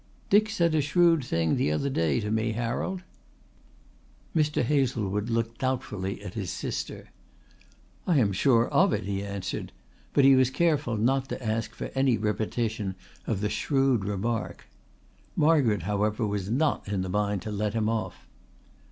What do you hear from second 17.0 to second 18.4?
the mind to let him off.